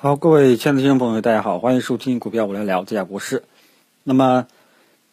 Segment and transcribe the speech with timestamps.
[0.00, 3.42] 好，各位亲爱的听众朋友，大家好，欢迎收听股票我来聊这家股市。
[4.04, 4.46] 那么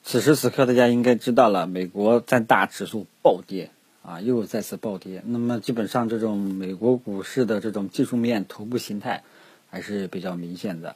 [0.04, 3.71] 此时此刻，大家应该知道了，美国三大指数暴跌
[4.06, 5.24] 啊，又再次暴跌。
[5.26, 9.24] 那么基本上这种美国股市的这种技术面头部形态
[9.71, 10.95] 还是比较明显的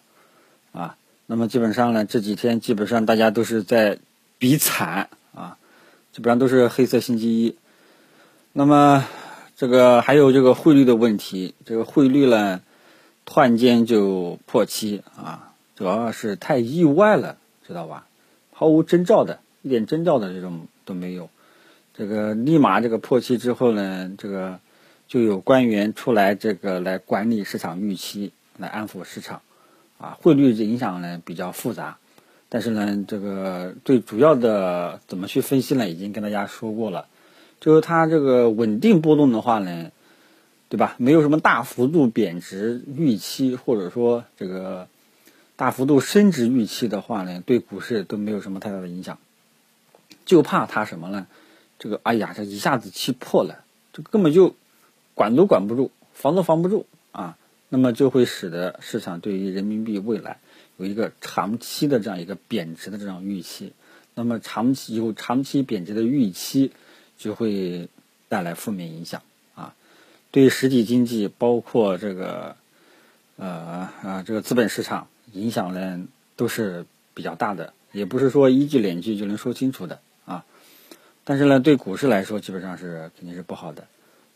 [0.71, 0.95] 啊。
[1.25, 3.97] 那么基本上呢，这几天基本上大家都是在
[4.37, 5.57] 比惨啊，
[6.13, 7.55] 基本上都是黑色星期一。
[8.53, 9.07] 那么
[9.55, 12.61] 这个还有这个汇率的问题，这个汇率呢？
[13.31, 18.07] 突然间就破七啊，主要是太意外了，知道吧？
[18.51, 21.29] 毫无征兆的，一点征兆的这种都没有。
[21.93, 24.59] 这个立马这个破七之后呢，这个
[25.07, 29.41] 就有官员出来这个来管理市场预期，来安抚市场。
[29.99, 31.99] 啊，汇率影响呢比较复杂，
[32.49, 35.87] 但是呢，这个最主要的怎么去分析呢？
[35.87, 37.05] 已经跟大家说过了，
[37.61, 39.91] 就是它这个稳定波动的话呢。
[40.69, 40.95] 对吧？
[40.99, 44.87] 没有什么大幅度贬值预期，或者说这个
[45.55, 49.17] 大幅度升值预期的话呢，对股市都没有什么太大的影响。
[50.25, 51.25] 就怕它什么呢？
[51.79, 54.55] 这个哎呀，这一下子气破了，这根本就
[55.15, 57.35] 管都管不住，防都防不住啊。
[57.69, 60.37] 那么就会使得市场对于人民币未来
[60.77, 63.73] 有一个长期的这样一个贬值的这种预期。
[64.13, 66.71] 那么长期有长期贬值的预期，
[67.17, 67.89] 就会
[68.27, 69.21] 带来负面影响。
[70.31, 72.55] 对实体经济，包括这个，
[73.37, 76.05] 呃啊，这个资本市场影响呢，
[76.35, 80.45] 都是比较大的，也不是说一句两句就能说清楚的啊。
[81.23, 83.85] 但是呢，对股市来说，基本上是肯定是不好的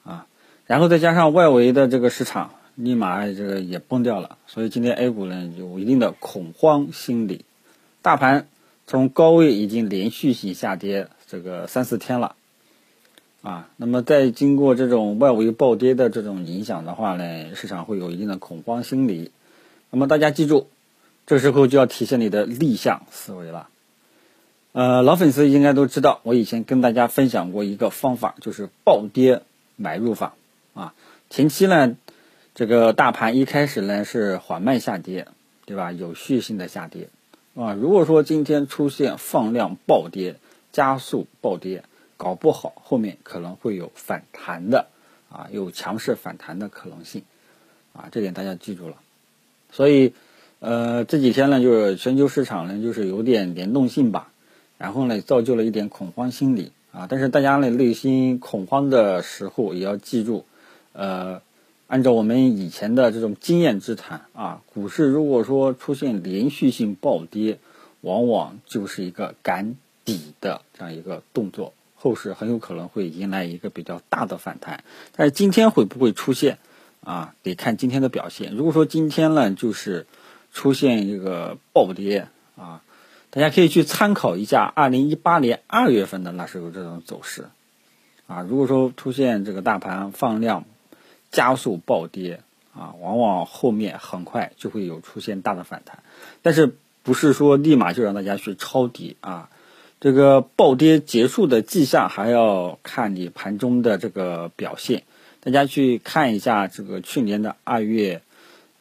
[0.04, 0.26] 啊。
[0.66, 7.46] 然后再加上外围的这个市场，立马这个也崩掉了，所以今天 A 股呢有一定的恐慌心理，
[8.02, 8.48] 大盘
[8.88, 12.36] 从高位已经连续性下跌这个三四天了。
[13.44, 19.32] 啊，那么在经过这种外围暴跌的这种影响的话呢，市场会有一定的恐慌心理。
[19.92, 20.68] 那么大家记住，
[21.28, 23.68] 这时候就要体现你的逆向思维了。
[24.72, 29.42] 呃，老粉丝应该都知道，我以前跟大家分享过一个方法，就是暴跌
[29.76, 30.36] 买入法。
[30.74, 30.94] 啊，
[31.30, 31.98] 前期呢，
[32.56, 35.28] 这个大盘一开始呢是缓慢下跌，
[35.66, 35.92] 对吧？
[35.92, 37.10] 有序性的下跌。
[37.56, 40.38] 啊，如果说今天出现放量暴跌，
[40.72, 41.84] 加速暴跌。
[42.18, 44.88] 搞不好后面可能会有反弹的，
[45.30, 47.24] 啊，有强势反弹的可能性，
[47.94, 48.96] 啊，这点大家记住了。
[49.72, 50.14] 所以，
[50.60, 54.32] 呃，这几天呢，就是全球市场呢，就是有点联动性吧，
[54.78, 60.46] 然后呢，造就了一点恐慌心理，啊，但是大家呢内心恐慌的时候，也要记住，
[60.94, 61.42] 呃，
[61.88, 67.60] 按照我们以前的这种经验之谈，啊，股市如果说出现连续性暴跌，
[68.02, 69.76] 往往就是一个赶
[70.06, 71.74] 底的这样一个动作。
[72.04, 74.84] 后市很有可能会迎来一个比较大的反弹，
[75.16, 76.58] 但是今天会不会出现
[77.02, 77.34] 啊？
[77.44, 78.54] 得看今天的表现。
[78.58, 80.06] 如果说今天呢，就是
[80.52, 82.28] 出现一个暴跌
[82.58, 82.82] 啊，
[83.30, 87.46] 大家可以去参考一下二零一八年二月份的那时候这种走势
[88.28, 88.42] 啊。
[88.42, 90.66] 如果说出现这个大盘放量
[91.32, 92.42] 加速暴跌
[92.74, 96.04] 啊，往往后面很快就会有出现大的反弹，
[96.42, 99.50] 但是不是说立马就让大家去抄底啊？
[100.04, 105.04] 这个暴跌结束的迹象，还要看你盘中的这个表现。
[105.40, 108.22] 大家去看一下这个去年的二月，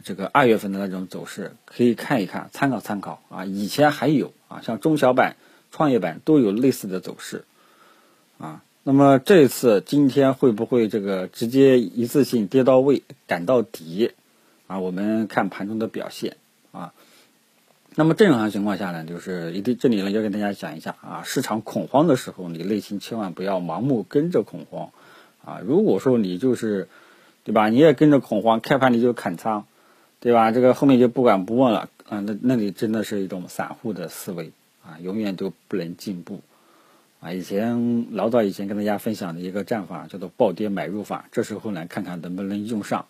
[0.02, 3.44] 这个二月份的那种走势，可以看一看，参考参考啊。
[3.44, 5.36] 以前还有啊，像中小板、
[5.70, 7.44] 创业板都有类似的走势
[8.38, 8.64] 啊。
[8.82, 14.10] 那么这次今天会不会这个直接一次性跌到位，赶到底
[14.66, 14.80] 啊？
[14.80, 16.36] 我们看盘中的表现
[16.72, 16.92] 啊。
[17.94, 24.88] 那么正常情况下呢，就是一定这里呢要跟大家讲一下啊，市场恐慌的时候，你内心千万不要盲目跟着恐慌
[25.44, 25.60] 啊。
[25.62, 26.88] 如果说你就是，
[27.44, 27.68] 对吧？
[27.68, 29.66] 你也跟着恐慌，开盘你就砍仓，
[30.20, 30.52] 对吧？
[30.52, 32.20] 这个后面就不管不问了啊。
[32.20, 34.52] 那那你真的是一种散户的思维
[34.82, 36.40] 啊，永远都不能进步
[37.20, 37.32] 啊。
[37.32, 43.04] 以前老早以前跟大家分享的一个战法叫做暴跌买入法，这时候呢看看能不能用上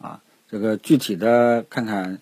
[0.00, 0.22] 啊。
[0.50, 2.20] 这个具体的看看，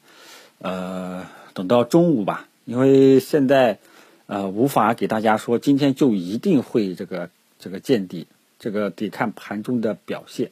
[0.59, 1.25] 呃。
[1.57, 3.79] 等到中午吧，因为现在，
[4.27, 8.27] 呃，无法给大家说今天就一定会这个这个见底，
[8.59, 10.51] 这个得看盘中的表现，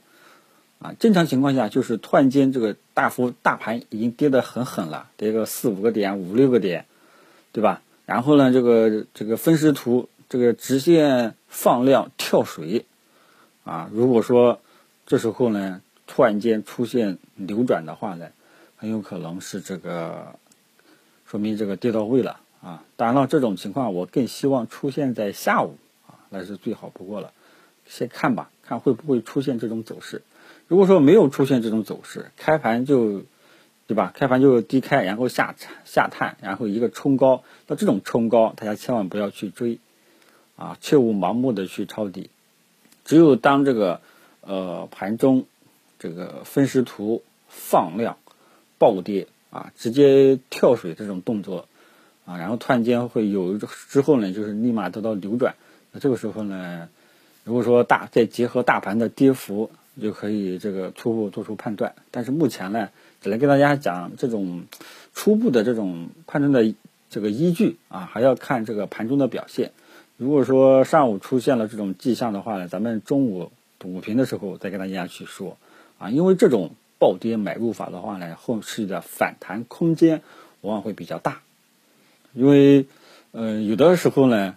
[0.78, 6.86] 啊，正常情况下就是突然间这个大幅大盘已经跌得很狠了，跌个四五个点、五六个点，
[7.52, 7.82] 对吧？
[8.06, 12.86] 然后呢，这个这个分时图这个直线放量跳水，
[13.64, 14.58] 啊，如果说
[15.04, 18.28] 这时候呢突然间出现扭转的话呢，
[18.78, 20.36] 很有可能是这个。
[21.34, 22.84] 说明这个跌到位了啊！
[22.94, 27.32] 当然了，这种情况我更希望出现在下午啊，那是最好不过了。
[27.88, 30.22] 先看吧，看会不会出现这种走势。
[30.68, 33.22] 如果说没有出现这种走势，开盘就
[33.88, 34.12] 对吧？
[34.14, 39.80] 开盘就低开，然后下下探，然后一个冲高，那这种冲高，大家千万不要去追，
[40.54, 42.30] 啊，切勿盲目的去抄底。
[43.04, 44.00] 只有当这个
[44.40, 45.46] 呃盘中
[45.98, 48.18] 这个分时图放量
[48.78, 51.66] 暴跌啊，直接跳水这种动作
[52.26, 55.54] 啊，然后突然间会有之后呢，就是立马得到扭转。
[55.92, 56.90] 那这个时候呢，
[57.44, 59.70] 如果说大再结合大盘的跌幅，
[60.02, 61.94] 就可以这个初步做出判断。
[62.10, 62.90] 但是目前呢。
[63.20, 64.64] 只能跟大家讲这种
[65.14, 66.74] 初步的这种判断的
[67.08, 69.72] 这个依据啊，还要看这个盘中的表现。
[70.18, 73.50] 如果说上午出现了这种迹象的话呢，咱们中午
[73.82, 75.56] 午评的时候再跟大家去说
[75.96, 76.10] 啊。
[76.10, 76.72] 因为这种
[77.04, 80.22] 暴跌买入法的话呢，后续的反弹空间
[80.62, 81.42] 往往会比较大。
[82.32, 82.86] 因为
[83.32, 84.56] 呃有的时候呢，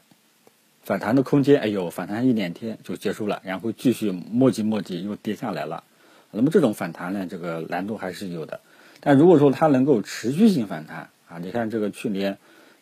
[0.82, 5.84] 反弹的空间哎呦，反弹一两天就结束了，然后继续磨叽磨叽又跌下来了。
[6.32, 8.62] 那么这种反弹呢，这个难度还是有的。
[9.02, 12.38] 但如果说它能够持续性反弹啊，你看这个去年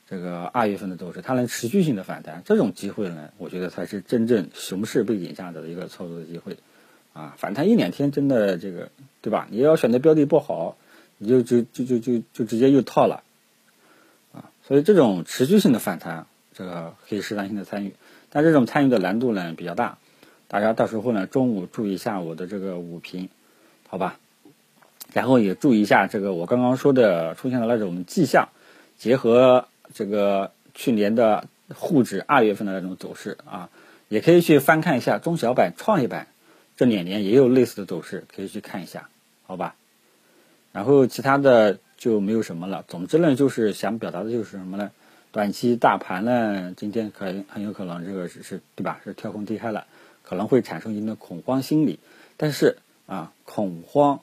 [0.08, 6.56] 这个二月份的走势，它能持续性的反弹，这种机会呢，我觉得才是真正熊市背景下的一个操作的机会
[7.16, 7.34] 啊。
[7.40, 8.92] 反弹一两天真的这个
[9.22, 9.48] 对吧？
[9.50, 10.78] 你要选的标的不好，
[11.18, 13.24] 你就就就就就就直接又套了
[14.34, 14.52] 啊。
[14.68, 17.96] 所以这种持续性的反弹，这个可以适当性的参与，
[18.30, 19.98] 但这种参与的难度呢比较大。
[20.48, 23.30] 大家到时候呢，中午注意一下我的这个午评，
[23.88, 24.20] 好吧？
[25.14, 28.50] 然后也注意一下这个我刚刚说的出现的那种迹象，
[28.98, 33.70] 结合这个去年的沪指二月份的那种走势啊，
[34.10, 36.28] 也可以去翻看一下中小板、创业板
[36.78, 39.10] 这两年也有类似的走势，可以去看一下，
[39.44, 39.76] 好吧？
[40.72, 42.84] 然后其他的就没有什么了。
[42.88, 44.92] 总之呢，就是想表达的就是什么呢？
[45.32, 49.00] 短期大盘呢，今天可很有可能这个是是对吧？
[49.04, 49.86] 是跳空低开了。
[50.28, 52.00] 可能会产生一定的恐慌心理，
[52.36, 54.22] 但是啊，恐慌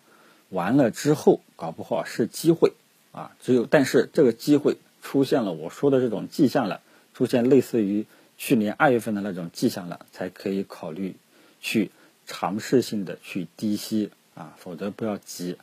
[0.48, 2.72] 完了之后，搞不好是机会
[3.12, 3.30] 啊。
[3.40, 6.80] 只有但是这个机会出现了，我说的这种迹象了，
[7.14, 8.04] 出现类似于
[8.36, 11.14] 去年二月份的那种迹象了，才可以考虑
[11.60, 11.92] 去
[12.26, 15.56] 尝试性的去低吸啊，否则不要急。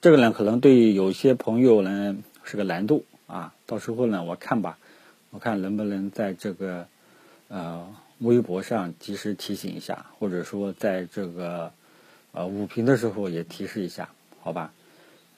[0.00, 3.54] 这个呢，可能对有些朋友呢是个难度啊。
[3.66, 4.78] 到时候呢，我看吧，
[5.30, 6.86] 我看能不能在这个
[7.48, 7.94] 呃。
[8.20, 11.72] 微博上及时提醒一下，或者说在这个
[12.32, 14.08] 呃五评的时候也提示一下，
[14.40, 14.72] 好吧？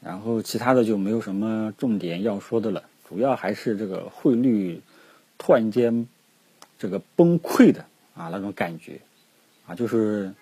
[0.03, 4.81] 然后其他的就没有什么重点要说的了，主要还是这个汇率
[5.37, 6.09] 突然间
[6.79, 7.85] 这个崩溃的
[8.15, 8.99] 啊那种感觉
[9.67, 10.33] 啊，就是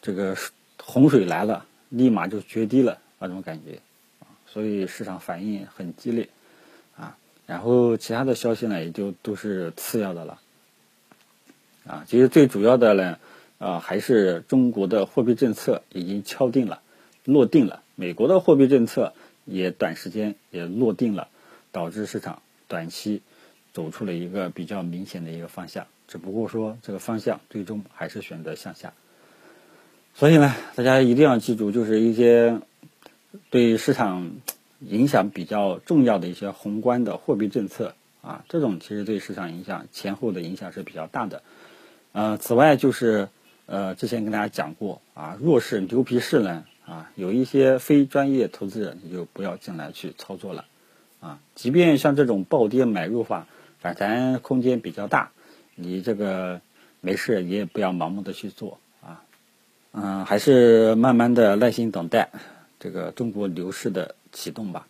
[0.00, 0.36] 这个
[0.82, 3.80] 洪水来了，立马就决堤了那种感觉，
[4.46, 6.28] 所以市场反应很激烈
[6.96, 7.16] 啊。
[7.46, 10.40] 然后其他的消息呢，也就都是次要的了。
[11.86, 13.18] 啊，其实最主要的呢，
[13.58, 16.82] 啊，还是中国的货币政策已经敲定了、
[17.24, 19.14] 落定了，美国的货币政策
[19.46, 21.28] 也短时间也落定了，
[21.72, 23.22] 导致市场短期
[23.72, 25.86] 走出了一个比较明显的一个方向。
[26.06, 28.92] 只不过说这个方向最终还是选择向下。
[30.18, 32.58] 所以呢，大家一定要记住，就是一些
[33.50, 34.32] 对市场
[34.80, 41.44] 影响比较重要的一些宏观的货币政策啊，这种其实对市场影响前后的影响是比较大的。
[42.10, 43.28] 呃，此外就是，
[43.66, 50.64] 呃，之前跟大家讲过啊，弱势牛皮市呢，啊，有一些非专业投资人你就不要进来去操作了，
[51.20, 53.46] 啊，即便像这种暴跌买入法，
[53.78, 55.30] 反弹空间比较大，
[55.76, 56.60] 你这个
[57.00, 58.80] 没事你也不要盲目的去做，
[59.92, 62.30] 嗯，还是慢慢的耐心等待
[62.78, 64.86] 这个中国牛市的启动吧，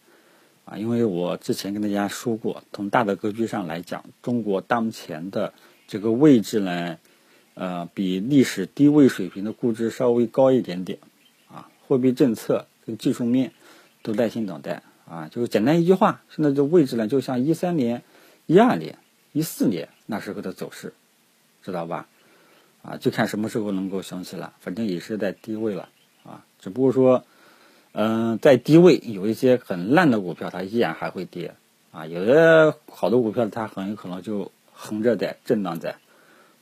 [0.64, 5.52] 啊，因为我之前跟大家说过，从大的格局上来讲，中国当前的
[5.87, 6.99] 这个位置呢。
[7.61, 10.97] 呃，比历史低位水平的估值稍微高一点点，
[11.49, 13.50] 啊，货币政策跟技术面
[14.00, 18.05] 都耐心等待，啊，就是简单一句话，现在这位置呢，就像一三年、
[18.47, 18.97] 一二年、
[19.33, 20.93] 一四年那时候的走势，
[21.64, 22.07] 知道吧？
[22.88, 25.90] 啊，就看什么时候能够想起来，反正也是在低位了，
[26.25, 27.23] 啊，只不过说，
[27.92, 31.54] 嗯，在低位有一些很烂的股票，它依然还会跌，
[31.92, 35.97] 啊，有的好的股票它很有可能就横着在震荡在。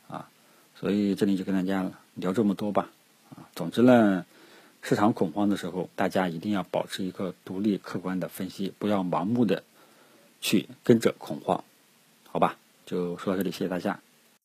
[0.09, 0.27] 啊
[0.75, 2.89] 所以这里就跟大家聊这么多吧，
[3.29, 4.25] 啊，总之呢，
[4.81, 9.63] 市场恐慌的时候，大家一定要保持一个独立客观的分析，不要盲目的
[10.41, 11.63] 去跟着恐慌，
[12.29, 12.57] 好吧？
[12.85, 14.01] 就说到这里，谢谢大家。